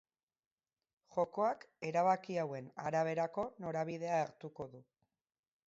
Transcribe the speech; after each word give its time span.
Jokoak, 1.17 1.65
erabaki 1.89 2.39
hauen 2.45 2.71
araberako 2.87 3.47
norabidea 3.67 4.17
hartuko 4.25 4.69
du. 4.75 4.85